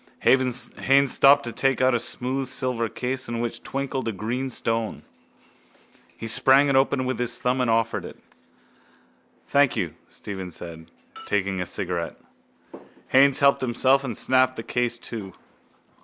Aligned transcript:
Haines 0.21 0.71
stopped 1.11 1.43
to 1.43 1.51
take 1.51 1.79
out 1.79 1.93
a 1.93 1.99
smooth 1.99 2.47
silver 2.47 2.89
case 2.89 3.29
in 3.29 3.39
which 3.39 3.61
twinkled 3.61 4.07
a 4.07 4.11
green 4.11 4.49
stone. 4.49 5.03
He 6.17 6.25
sprang 6.25 6.69
it 6.69 6.75
open 6.75 7.05
with 7.05 7.19
his 7.19 7.37
thumb 7.37 7.61
and 7.61 7.69
offered 7.69 8.03
it. 8.03 8.17
—Thank 9.47 9.75
you, 9.75 9.93
Stephen 10.09 10.49
said, 10.49 10.89
taking 11.27 11.61
a 11.61 11.67
cigarette. 11.67 12.19
Haines 13.09 13.41
helped 13.41 13.61
himself 13.61 14.03
and 14.03 14.17
snapped 14.17 14.55
the 14.55 14.63
case 14.63 14.97
to. 14.97 15.33